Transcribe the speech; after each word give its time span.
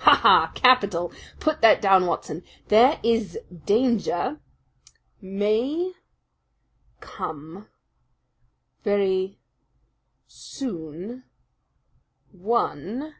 Ha! 0.00 0.14
Ha! 0.16 0.52
Capital! 0.54 1.10
Put 1.40 1.62
that 1.62 1.80
down, 1.80 2.04
Watson. 2.04 2.42
'There 2.66 3.00
is 3.02 3.38
danger 3.64 4.38
may 5.18 5.92
come 7.00 7.68
very 8.84 9.38
soon 10.26 11.24
one.' 12.32 13.14